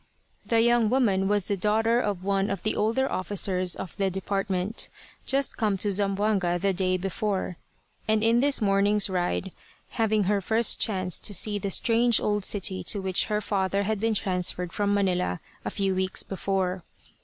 [0.47, 4.89] The young woman was the daughter of one of the older officers of the department,
[5.27, 7.57] just come to Zamboanga the day before,
[8.07, 9.51] and in this morning's ride
[9.89, 13.99] having her first chance to see the strange old city to which her father had
[13.99, 16.81] been transferred from Manila a few weeks before.